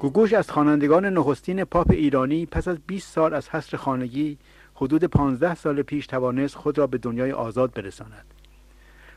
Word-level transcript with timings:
گوگوش 0.00 0.32
از 0.32 0.50
خوانندگان 0.50 1.04
نخستین 1.06 1.64
پاپ 1.64 1.90
ایرانی 1.90 2.46
پس 2.46 2.68
از 2.68 2.78
20 2.86 3.12
سال 3.12 3.34
از 3.34 3.48
حصر 3.48 3.76
خانگی 3.76 4.38
حدود 4.74 5.04
15 5.04 5.54
سال 5.54 5.82
پیش 5.82 6.06
توانست 6.06 6.54
خود 6.54 6.78
را 6.78 6.86
به 6.86 6.98
دنیای 6.98 7.32
آزاد 7.32 7.72
برساند. 7.74 8.24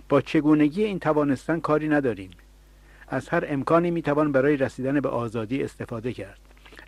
با 0.10 0.22
چگونگی 0.22 0.84
این 0.84 1.00
توانستن 1.00 1.60
کاری 1.60 1.90
نداریم. 1.90 2.30
از 3.08 3.30
هر 3.30 3.44
امکانی 3.48 3.92
می‌توان 3.92 4.32
برای 4.32 4.58
رسیدن 4.58 5.00
به 5.00 5.10
آزادی 5.10 5.64
استفاده 5.64 6.14
کرد. 6.14 6.40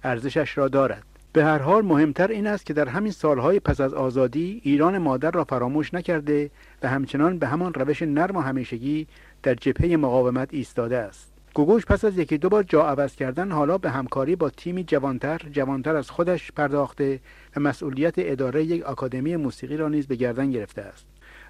ارزشش 0.03 0.57
را 0.57 0.67
دارد. 0.67 1.03
به 1.33 1.43
هر 1.43 1.59
حال 1.59 1.85
مهمتر 1.85 2.27
این 2.27 2.47
است 2.47 2.65
که 2.65 2.73
در 2.73 2.87
همین 2.87 3.11
سالهای 3.11 3.59
پس 3.59 3.81
از 3.81 3.93
آزادی 3.93 4.61
ایران 4.63 4.97
مادر 4.97 5.31
را 5.31 5.43
فراموش 5.43 5.93
نکرده 5.93 6.51
و 6.83 6.89
همچنان 6.89 7.39
به 7.39 7.47
همان 7.47 7.73
روش 7.73 8.01
نرم 8.01 8.35
و 8.35 8.39
همیشگی 8.39 9.07
در 9.43 9.55
جبهه 9.55 9.95
مقاومت 9.95 10.53
ایستاده 10.53 10.97
است. 10.97 11.32
گوگوش 11.53 11.85
پس 11.85 12.05
از 12.05 12.17
یکی 12.17 12.37
دو 12.37 12.49
بار 12.49 12.63
جا 12.63 12.87
عوض 12.87 13.15
کردن 13.15 13.51
حالا 13.51 13.77
به 13.77 13.89
همکاری 13.89 14.35
با 14.35 14.49
تیمی 14.49 14.83
جوانتر 14.83 15.41
جوانتر 15.51 15.95
از 15.95 16.09
خودش 16.09 16.51
پرداخته 16.51 17.19
و 17.55 17.59
مسئولیت 17.59 18.13
اداره 18.17 18.63
یک 18.63 18.83
آکادمی 18.83 19.35
موسیقی 19.35 19.77
را 19.77 19.87
نیز 19.87 20.07
به 20.07 20.15
گردن 20.15 20.51
گرفته 20.51 20.81
است 20.81 21.05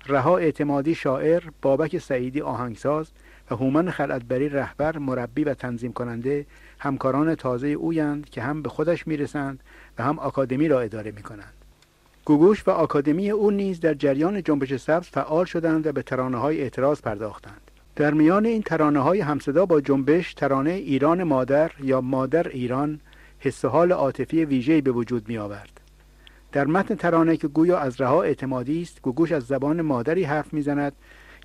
رها 0.08 0.38
اعتمادی 0.38 0.96
شاعر 0.96 1.44
بابک 1.62 1.98
سعیدی 1.98 2.42
آهنگساز 2.42 3.12
و 3.52 3.56
هومن 3.56 3.92
خلعتبری 3.92 4.50
رهبر 4.50 4.98
مربی 4.98 5.44
و 5.44 5.54
تنظیم 5.54 5.94
کننده 5.94 6.46
همکاران 6.80 7.36
تازه 7.36 7.68
اویند 7.68 8.30
که 8.30 8.42
هم 8.42 8.62
به 8.62 8.70
خودش 8.70 9.08
می‌رسند 9.08 9.60
و 9.98 10.04
هم 10.04 10.20
آکادمی 10.20 10.68
را 10.68 10.82
اداره 10.82 11.12
می 11.12 11.24
کنند. 11.24 11.54
گوگوش 12.26 12.68
و 12.68 12.72
آکادمی 12.72 13.30
او 13.30 13.52
نیز 13.52 13.80
در 13.80 13.94
جریان 13.94 14.44
جنبش 14.44 14.76
سبز 14.76 15.08
فعال 15.08 15.46
شدند 15.46 15.88
و 15.88 15.92
به 15.92 16.02
ترانه 16.02 16.38
های 16.38 16.62
اعتراض 16.62 17.02
پرداختند. 17.02 17.63
در 17.96 18.14
میان 18.14 18.46
این 18.46 18.62
ترانه 18.62 19.00
های 19.00 19.22
همصدا 19.22 19.66
با 19.66 19.82
جنبش 19.82 20.34
ترانه 20.34 20.72
ایران 20.72 21.24
مادر 21.24 21.72
یا 21.84 22.02
مادر 22.02 22.48
ایران 22.48 23.00
حس 23.40 23.66
حال 23.66 23.92
عاطفی 23.92 24.46
ویژه‌ای 24.46 24.82
به 24.82 24.92
وجود 24.92 25.30
می 25.30 25.38
آورد. 25.38 25.82
در 26.52 26.68
متن 26.68 26.96
ترانه 26.96 27.38
که 27.38 27.48
گویا 27.48 27.78
از 27.78 28.02
رها 28.02 28.24
اعتمادی 28.24 28.82
است 28.82 29.02
گوگوش 29.02 29.32
از 29.32 29.44
زبان 29.44 29.82
مادری 29.82 30.24
حرف 30.24 30.54
می‌زند 30.54 30.94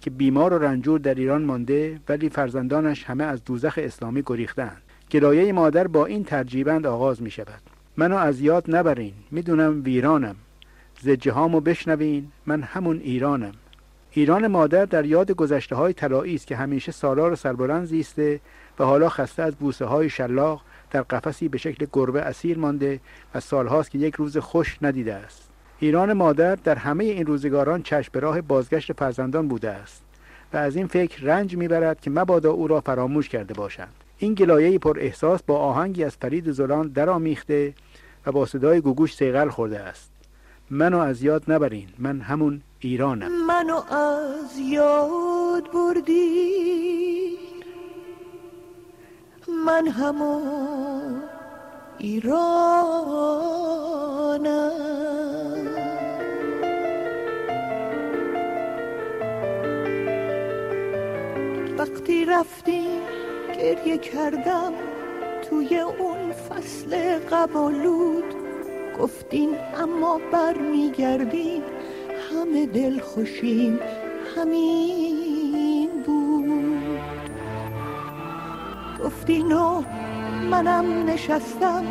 که 0.00 0.10
بیمار 0.10 0.52
و 0.52 0.58
رنجور 0.58 1.00
در 1.00 1.14
ایران 1.14 1.44
مانده 1.44 2.00
ولی 2.08 2.28
فرزندانش 2.28 3.04
همه 3.04 3.24
از 3.24 3.44
دوزخ 3.44 3.78
اسلامی 3.82 4.22
گریختند 4.26 4.82
گلایه 5.10 5.52
مادر 5.52 5.86
با 5.86 6.06
این 6.06 6.24
ترجیبند 6.24 6.86
آغاز 6.86 7.22
می 7.22 7.30
شود 7.30 7.62
منو 7.96 8.16
از 8.16 8.40
یاد 8.40 8.76
نبرین 8.76 9.12
می‌دونم 9.30 9.82
ویرانم. 9.84 10.36
زجه 11.00 11.32
هامو 11.32 11.60
بشنوین 11.60 12.28
من 12.46 12.62
همون 12.62 13.00
ایرانم. 13.00 13.52
ایران 14.18 14.46
مادر 14.46 14.84
در 14.84 15.04
یاد 15.04 15.30
گذشته 15.30 15.76
های 15.76 15.92
طلایی 15.92 16.34
است 16.34 16.46
که 16.46 16.56
همیشه 16.56 16.92
سالار 16.92 17.32
و 17.32 17.36
سربلند 17.36 17.86
زیسته 17.86 18.40
و 18.78 18.84
حالا 18.84 19.08
خسته 19.08 19.42
از 19.42 19.56
بوسه 19.56 19.84
های 19.84 20.10
شلاق 20.10 20.60
در 20.90 21.02
قفسی 21.02 21.48
به 21.48 21.58
شکل 21.58 21.86
گربه 21.92 22.22
اسیر 22.22 22.58
مانده 22.58 23.00
و 23.34 23.40
سالهاست 23.40 23.90
که 23.90 23.98
یک 23.98 24.14
روز 24.14 24.36
خوش 24.36 24.78
ندیده 24.82 25.14
است. 25.14 25.50
ایران 25.78 26.12
مادر 26.12 26.54
در 26.54 26.74
همه 26.74 27.04
این 27.04 27.26
روزگاران 27.26 27.82
چشم 27.82 28.10
به 28.12 28.20
راه 28.20 28.40
بازگشت 28.40 28.92
فرزندان 28.92 29.48
بوده 29.48 29.70
است 29.70 30.02
و 30.52 30.56
از 30.56 30.76
این 30.76 30.86
فکر 30.86 31.22
رنج 31.22 31.56
می‌برد 31.56 32.00
که 32.00 32.10
مبادا 32.10 32.50
او 32.50 32.68
را 32.68 32.80
فراموش 32.80 33.28
کرده 33.28 33.54
باشند. 33.54 33.94
این 34.18 34.34
گلایه 34.34 34.78
پر 34.78 34.98
احساس 35.00 35.42
با 35.42 35.58
آهنگی 35.58 36.04
از 36.04 36.16
فرید 36.16 36.50
زلان 36.50 36.88
درآمیخته 36.88 37.74
و 38.26 38.32
با 38.32 38.46
صدای 38.46 38.80
گوگوش 38.80 39.14
سیغل 39.14 39.48
خورده 39.48 39.80
است. 39.80 40.10
منو 40.70 40.98
از 40.98 41.22
یاد 41.22 41.42
نبرین. 41.48 41.88
من 41.98 42.20
همون 42.20 42.60
ایرانم. 42.80 43.46
منو 43.46 43.92
از 43.94 44.58
یاد 44.58 45.72
بردی. 45.72 47.38
من 49.66 49.88
همون 49.88 51.22
ایرانم. 51.98 52.38
وقتی 61.78 62.24
رفتی 62.24 62.86
گریه 63.56 63.98
کردم 63.98 64.72
توی 65.50 65.78
اون 65.78 66.32
فصل 66.32 67.18
قبالود. 67.18 68.24
گفتین 68.98 69.56
اما 69.76 70.20
برمیگردیم 70.32 71.62
همه 72.40 72.66
دل 72.66 73.00
خوشیم 73.00 73.78
همین 74.36 75.90
بود. 76.06 77.00
گفتین 79.04 79.52
و 79.52 79.82
منم 80.50 81.10
نشستم 81.10 81.84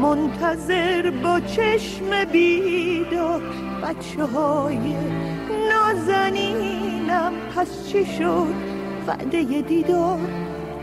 منتظر 0.00 1.10
با 1.10 1.40
چشم 1.40 2.24
بیدار. 2.32 3.42
بچه 3.82 4.24
های 4.24 4.94
نازنینم 5.70 7.32
پس 7.56 7.88
چی 7.88 8.06
شد؟ 8.06 8.54
وعده 9.06 9.62
دیدار 9.62 10.18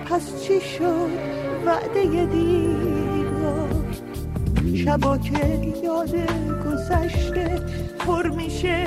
پس 0.05 0.43
چی 0.43 0.61
شد؟ 0.61 1.09
وعده 1.65 2.25
دیدار. 2.25 3.69
شبا 4.75 5.17
که 5.17 5.73
یاد 5.83 6.15
گذشته 6.65 7.61
پر 8.07 8.27
میشه 8.27 8.85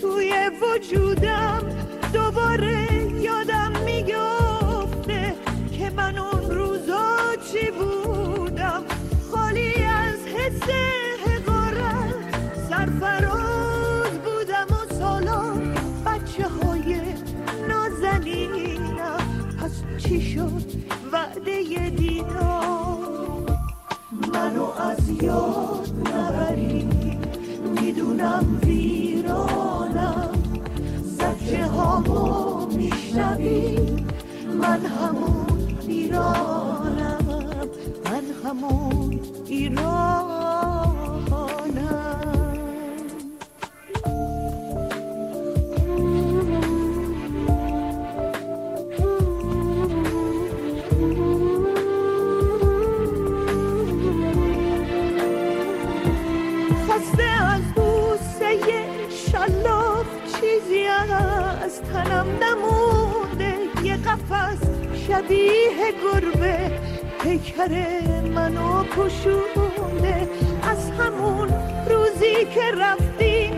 توی 0.00 0.32
وجودم. 0.62 1.62
دوباره 2.12 2.88
یادم 3.20 3.72
می‌گفته 3.84 5.34
که 5.78 5.90
من 5.90 6.18
اون 6.18 6.50
روزا 6.50 7.06
چی 7.52 7.70
بودم. 7.70 8.84
خالی 9.32 9.74
از 9.74 10.18
حس 10.36 10.62
حقارت 11.26 12.14
سرفراز 12.70 14.10
بودم 14.10 14.66
و 14.70 14.94
سالان 14.94 15.74
بچه 16.06 16.48
های 16.48 17.00
نازنینم. 17.68 19.56
پس 19.60 19.82
چی 19.98 20.20
شد 20.20 20.62
وعده 21.12 21.90
دیدار؟ 21.90 23.58
منو 24.32 24.64
از 24.64 25.22
یاد 25.22 25.75
همون 38.66 39.20
ایرانم 39.46 40.96
خسته 56.88 57.22
از 57.22 57.62
بوسه 57.74 58.58
چیزی 60.40 60.86
از 60.86 61.80
تنم 61.82 62.26
نمونده. 62.42 63.54
یه 63.84 63.96
قفس 63.96 64.62
شبیه 65.08 65.92
گربه 66.02 66.85
پیکر 67.26 67.72
منو 68.34 68.84
پوشونده 68.84 70.28
از 70.62 70.90
همون 70.90 71.48
روزی 71.90 72.44
که 72.54 72.72
رفتیم 72.80 73.52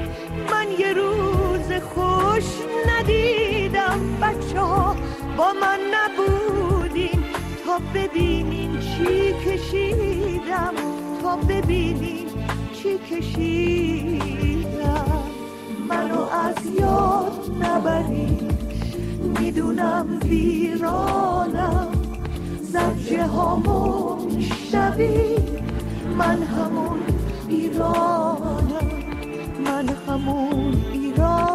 من 0.51 0.67
یه 0.79 0.93
روز 0.93 1.73
خوش 1.83 2.45
ندیدم. 2.89 4.01
بچه 4.23 4.61
ها 4.61 4.97
با 5.37 5.53
من 5.61 5.79
نبودیم 5.95 7.25
تا 7.67 7.79
ببینین 7.95 8.81
چی 8.81 9.33
کشیدم. 9.33 10.75
تا 11.23 11.37
ببینین 11.37 12.27
چی 12.73 12.99
کشیدم. 13.11 14.65
منو 15.89 16.21
از 16.21 16.67
یاد 16.81 17.51
نبری 17.61 18.39
می‌دونم 19.41 20.21
ویرانم 20.25 21.38
زجه 22.73 23.27
هامو 23.27 24.17
میشنوی؟ 24.25 25.37
من 26.19 26.43
همون 26.43 26.99
ایرانم. 27.49 28.91
من 29.65 29.89
همون 30.09 30.83
ایرانم. 30.93 31.48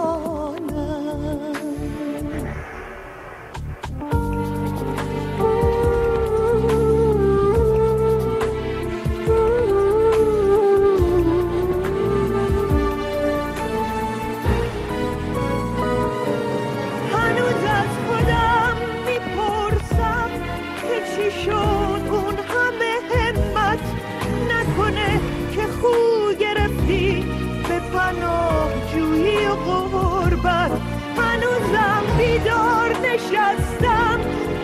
جویی 28.94 29.48
و 29.48 29.72
قربت 29.72 30.72
هنوزم 31.18 32.04
بیدار 32.18 32.90
نشستم. 33.08 34.20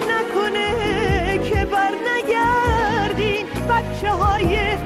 نکنه 0.10 1.40
که 1.50 1.66
بر 1.66 1.92
نگردین 2.10 3.46
بچه 3.46 4.12
های 4.12 4.78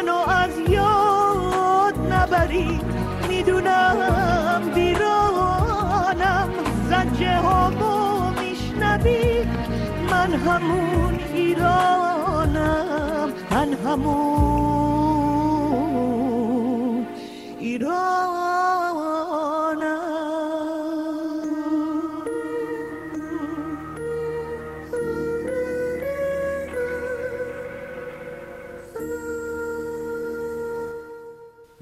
منو 0.00 0.16
از 0.28 0.58
یاد 0.68 2.12
نبری. 2.12 2.80
می‌دونم 3.28 4.70
بیرانم 4.74 6.48
زجه 6.88 7.36
هامو 7.36 8.30
میشنوی. 8.30 9.44
من 10.10 10.32
همون 10.34 11.20
ایرانم. 11.34 13.32
من 13.50 13.72
همون 13.72 14.60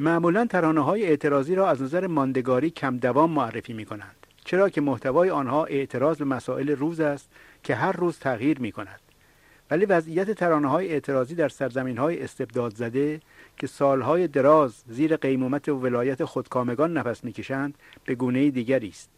معمولا 0.00 0.46
ترانه 0.46 0.80
های 0.80 1.06
اعتراضی 1.06 1.54
را 1.54 1.70
از 1.70 1.82
نظر 1.82 2.06
ماندگاری 2.06 2.70
کم 2.70 2.96
دوام 2.96 3.30
معرفی 3.30 3.72
می 3.72 3.84
کنند 3.84 4.26
چرا 4.44 4.68
که 4.68 4.80
محتوای 4.80 5.30
آنها 5.30 5.64
اعتراض 5.64 6.18
به 6.18 6.24
مسائل 6.24 6.70
روز 6.70 7.00
است 7.00 7.30
که 7.62 7.74
هر 7.74 7.92
روز 7.92 8.18
تغییر 8.18 8.60
می 8.60 8.72
کند 8.72 9.00
ولی 9.70 9.84
وضعیت 9.84 10.30
ترانه 10.30 10.68
های 10.68 10.92
اعتراضی 10.92 11.34
در 11.34 11.48
سرزمین 11.48 11.98
های 11.98 12.22
استبداد 12.22 12.74
زده 12.74 13.20
که 13.56 13.66
سالهای 13.66 14.28
دراز 14.28 14.82
زیر 14.88 15.16
قیمومت 15.16 15.68
و 15.68 15.74
ولایت 15.74 16.24
خودکامگان 16.24 16.96
نفس 16.96 17.24
می‌کشند 17.24 17.74
به 18.04 18.14
گونه 18.14 18.50
دیگری 18.50 18.88
است. 18.88 19.10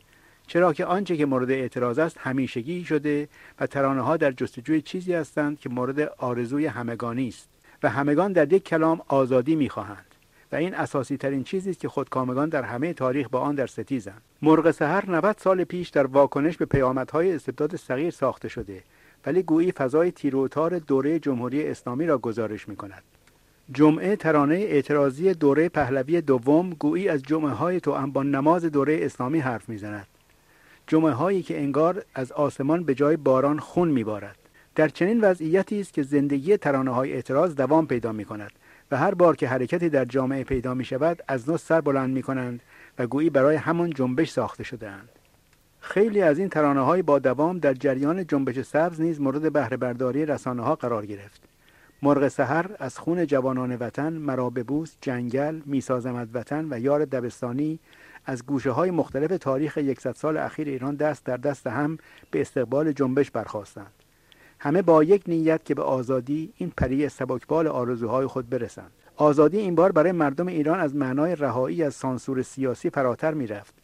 چرا 0.47 0.73
که 0.73 0.85
آنچه 0.85 1.17
که 1.17 1.27
مورد 1.27 1.51
اعتراض 1.51 1.99
است 1.99 2.19
همیشگی 2.21 2.85
شده 2.85 3.29
و 3.61 3.67
ترانه 3.67 4.01
ها 4.01 4.17
در 4.17 4.33
جستجوی 4.33 4.83
چیزی 4.83 5.15
هستند 5.15 5.61
که 5.61 5.69
مورد 5.69 6.01
آرزوی 6.19 6.67
همگانی 6.67 7.29
است 7.29 7.49
و 7.83 7.89
همگان 7.89 8.33
در 8.33 8.53
یک 8.53 8.65
کلام 8.65 9.01
آزادی 9.09 9.57
می‌خواهند. 9.57 10.10
و 10.53 10.57
این 10.57 10.75
اساسی 10.75 11.17
ترین 11.17 11.45
چیزی 11.45 11.71
است 11.71 11.81
که 11.81 11.89
خودکامگان 11.89 12.49
در 12.49 12.63
همه 12.63 12.93
تاریخ 12.93 13.29
با 13.29 13.41
آن 13.41 13.55
در 13.55 13.67
ستیزند 13.67 14.23
مرغ 14.43 14.71
سحر 14.71 15.11
90 15.11 15.37
سال 15.39 15.65
پیش 15.65 15.89
در 15.89 16.07
واکنش 16.07 16.57
به 16.57 16.65
پیامدهای 16.65 17.35
استبداد 17.35 17.77
صغیر 17.77 18.11
ساخته 18.11 18.49
شده 18.49 18.83
ولی 19.27 19.43
گویی 19.43 19.73
فضای 19.73 20.11
تیروتار 20.11 20.79
دوره 20.79 21.19
جمهوری 21.19 21.69
اسلامی 21.69 22.07
را 22.07 22.19
گزارش 22.19 22.69
می 22.69 22.77
کند. 22.77 23.03
جمعه 23.73 24.17
ترانه 24.17 24.55
اعتراضی 24.55 25.35
دوره 25.35 25.69
پهلوی 25.69 26.21
دوم 26.21 26.71
گویی 26.71 27.09
از 27.09 27.23
جمعه 27.23 27.53
های 27.53 27.81
تو 27.81 28.07
با 28.07 28.23
نماز 28.23 28.65
دوره 28.65 28.99
اسلامی 29.03 29.39
حرف 29.39 29.69
می‌زند. 29.69 30.07
جمعه 30.87 31.13
هایی 31.13 31.43
که 31.43 31.61
انگار 31.61 32.05
از 32.15 32.33
آسمان 32.33 32.85
به 32.85 32.95
جای 32.95 33.17
باران 33.17 33.59
خون 33.59 33.89
میبارد. 33.89 34.37
در 34.75 34.89
چنین 34.89 35.21
وضعیتی 35.21 35.81
است 35.81 35.93
که 35.93 36.03
زندگی 36.03 36.57
ترانه 36.57 36.91
های 36.91 37.13
اعتراض 37.13 37.55
دوام 37.55 37.87
پیدا 37.87 38.13
می 38.13 38.25
کند 38.25 38.53
و 38.91 38.97
هر 38.97 39.15
بار 39.15 39.37
که 39.37 39.49
حرکتی 39.49 39.89
در 39.89 40.05
جامعه 40.05 40.45
پیدا 40.45 40.75
می 40.75 40.85
شود 40.85 41.23
از 41.29 41.51
نو 41.51 41.57
سر 41.57 41.81
بلند 41.81 42.15
می 42.15 42.23
کنند 42.23 42.61
و 42.99 43.07
گویی 43.07 43.31
برای 43.31 43.57
همون 43.57 43.91
جنبش 43.91 44.31
ساخته 44.31 44.65
شدهاند. 44.65 45.09
خیلی 45.81 46.23
از 46.23 46.39
این 46.39 46.49
ترانه 46.49 46.81
های 46.81 47.03
با 47.03 47.19
دوام 47.19 47.59
در 47.59 47.75
جریان 47.75 48.27
جنبش 48.27 48.61
سبز 48.61 49.01
نیز 49.01 49.21
مورد 49.21 49.53
بهره 49.53 49.77
برداری 49.77 50.27
رسانه 50.27 50.63
ها 50.63 50.75
قرار 50.75 51.07
گرفت. 51.07 51.41
مرغ 52.03 52.29
سحر 52.29 52.71
از 52.79 52.99
خون 52.99 53.27
جوانان 53.27 53.77
وطن 53.77 54.13
مرا 54.13 54.51
ببوس 54.51 54.97
جنگل 55.01 55.61
میسازمد 55.67 56.29
وطن 56.35 56.67
و 56.71 56.81
یار 56.81 57.05
دبستانی 57.05 57.79
از 58.27 58.47
گوشه 58.47 58.71
های 58.71 58.91
مختلف 58.91 59.39
تاریخ 59.39 59.77
یکصد 59.77 60.15
سال 60.15 60.37
اخیر 60.37 60.69
ایران 60.69 60.95
دست 60.95 61.25
در 61.25 61.37
دست 61.37 61.67
هم 61.67 61.99
به 62.31 62.41
استقبال 62.41 62.93
جنبش 62.93 63.31
برخواستند 63.31 63.93
همه 64.63 64.83
با 64.83 65.05
یک 65.05 65.23
نیت 65.27 65.65
که 65.65 65.75
به 65.75 65.83
آزادی 65.83 66.53
این 66.57 66.73
پری 66.77 67.09
سبکبال 67.09 67.67
آرزوهای 67.67 68.27
خود 68.27 68.51
برسند. 68.51 68.91
آزادی 69.17 69.59
این 69.59 69.75
بار 69.75 69.93
برای 69.93 70.13
مردم 70.13 70.47
ایران 70.47 70.81
از 70.81 70.95
معنای 70.97 71.37
رهایی 71.37 71.83
از 71.83 71.95
سانسور 71.95 72.43
سیاسی 72.43 72.91
فراتر 72.91 73.35
می‌رفت 73.35 73.75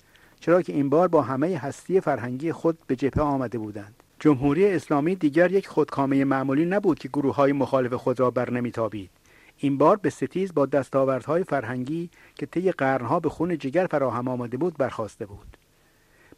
چرا 0.40 0.62
که 0.62 0.72
این 0.72 0.90
بار 0.90 1.08
با 1.08 1.22
همه 1.22 1.56
هستی 1.56 2.00
فرهنگی 2.00 2.52
خود 2.52 2.78
به 2.86 2.96
جبهه 2.96 3.24
آمده 3.24 3.58
بودند. 3.58 4.02
جمهوری 4.20 4.66
اسلامی 4.66 5.14
دیگر 5.14 5.52
یک 5.52 5.68
خودکامه 5.68 6.24
معمولی 6.24 6.64
نبود 6.64 6.98
که 6.98 7.08
گروه 7.08 7.34
های 7.34 7.52
مخالف 7.52 7.92
خود 7.92 8.20
را 8.20 8.30
بر 8.30 8.50
نمیتابید. 8.50 9.10
این 9.58 9.78
بار 9.78 9.96
به 9.96 10.10
ستیز 10.10 10.54
با 10.54 10.66
دستاوردهای 10.66 11.44
فرهنگی 11.44 12.10
که 12.34 12.46
طی 12.46 12.72
قرنها 12.72 13.20
به 13.20 13.28
خون 13.28 13.58
جگر 13.58 13.86
فراهم 13.86 14.28
آمده 14.28 14.56
بود 14.56 14.76
برخواسته 14.76 15.26
بود. 15.26 15.56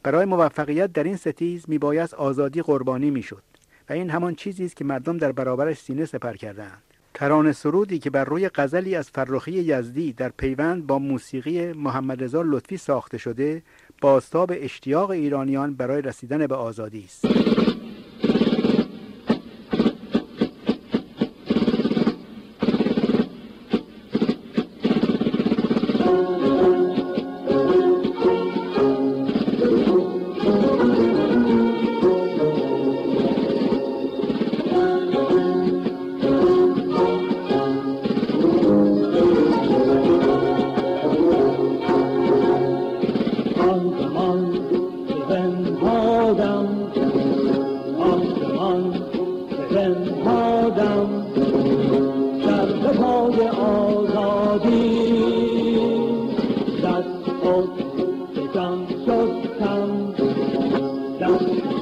برای 0.03 0.25
موفقیت 0.25 0.93
در 0.93 1.05
این 1.05 1.17
ستیز 1.17 1.65
میبایست 1.69 2.15
آزادی 2.15 2.63
قربانی 2.63 3.11
می‌شد. 3.11 3.43
و 3.89 3.93
این 3.93 4.11
همان 4.11 4.35
چیزی 4.35 4.65
است 4.65 4.77
که 4.77 4.85
مردم 4.85 5.19
در 5.19 5.33
برابرش 5.33 5.79
سینه 5.79 6.05
سپر 6.05 6.33
کردند 6.33 6.83
ترانه 7.15 7.53
سرودی 7.53 7.99
که 7.99 8.11
بر 8.11 8.25
روی 8.25 8.51
غزلی 8.55 8.95
از 8.95 9.11
فرخی 9.11 9.53
یزدی 9.53 10.13
در 10.13 10.29
پیوند 10.29 10.87
با 10.87 10.99
موسیقی 10.99 11.73
محمد 11.73 12.25
رضا 12.25 12.43
لطفی 12.43 12.77
ساخته 12.77 13.19
شده 13.19 13.63
بازتاب 14.01 14.53
اشتیاق 14.55 15.11
ایرانیان 15.11 15.75
برای 15.75 16.03
رسیدن 16.03 16.47
به 16.47 16.55
آزادی 16.55 17.05
است. 17.05 17.25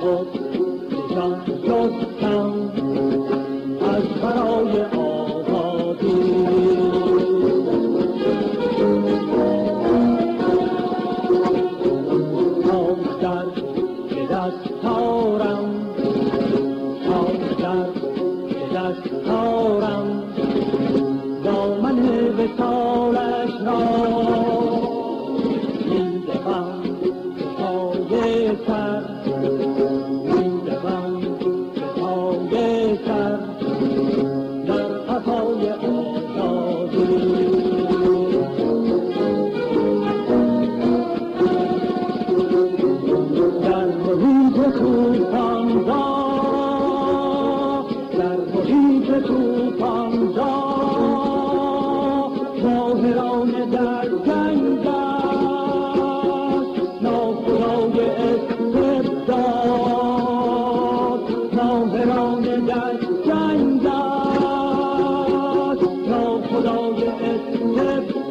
Oh. 0.08 0.45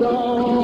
Oh. 0.07 0.54